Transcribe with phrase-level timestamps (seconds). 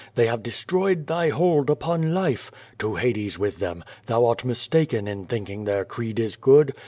[0.15, 2.49] They have destroyed thy hold upon life.
[2.79, 3.83] To Hades with them!
[4.07, 6.73] Thou art mistaken in thinking their creed is good.